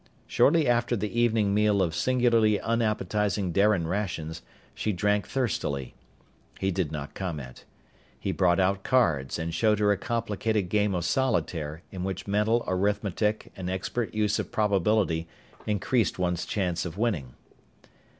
[0.25, 4.41] Shortly after the evening meal of singularly unappetizing Darian rations,
[4.73, 5.93] she drank thirstily.
[6.59, 7.65] He did not comment.
[8.19, 12.63] He brought out cards and showed her a complicated game of solitaire in which mental
[12.65, 15.27] arithmetic and expert use of probability
[15.67, 17.35] increased one's chance of winning.